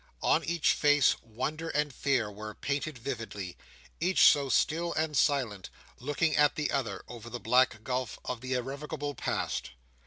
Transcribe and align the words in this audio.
On 0.23 0.43
each 0.45 0.71
face, 0.71 1.15
wonder 1.21 1.69
and 1.69 1.93
fear 1.93 2.31
were 2.31 2.55
painted 2.55 2.97
vividly; 2.97 3.55
each 3.99 4.23
so 4.23 4.49
still 4.49 4.93
and 4.93 5.15
silent, 5.15 5.69
looking 5.99 6.35
at 6.35 6.55
the 6.55 6.71
other 6.71 7.03
over 7.07 7.29
the 7.29 7.39
black 7.39 7.83
gulf 7.83 8.17
of 8.25 8.41
the 8.41 8.53
irrevocable 8.55 9.13
past. 9.13 9.73